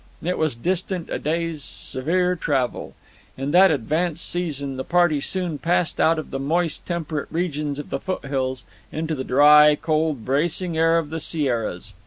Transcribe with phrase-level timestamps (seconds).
[0.23, 2.95] It was distant a day's severe travel.
[3.37, 7.91] In that advanced season, the party soon passed out of the moist, temperate regions of
[7.91, 11.93] the foothills into the dry, cold, bracing air of the Sierras.